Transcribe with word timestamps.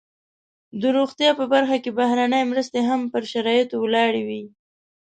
د 0.81 0.83
روغتیا 0.97 1.29
په 1.39 1.45
برخه 1.53 1.77
کې 1.83 1.91
بهرنۍ 1.99 2.43
مرستې 2.51 2.79
هم 2.89 3.01
پر 3.13 3.23
شرایطو 3.31 3.75
ولاړې 3.83 4.21
وي. 4.27 4.43